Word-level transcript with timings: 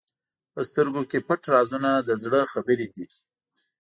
په 0.53 0.61
سترګو 0.69 1.01
کې 1.09 1.19
پټ 1.27 1.41
رازونه 1.53 1.91
د 1.99 2.09
زړه 2.23 2.41
خبرې 2.53 2.87
دي. 2.95 3.05